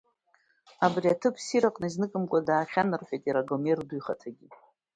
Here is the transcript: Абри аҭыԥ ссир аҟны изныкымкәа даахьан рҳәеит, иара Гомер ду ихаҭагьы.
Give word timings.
Абри 0.85 1.09
аҭыԥ 1.13 1.35
ссир 1.41 1.63
аҟны 1.67 1.87
изныкымкәа 1.89 2.39
даахьан 2.47 2.89
рҳәеит, 2.99 3.23
иара 3.25 3.47
Гомер 3.47 3.79
ду 3.87 3.95
ихаҭагьы. 3.97 4.47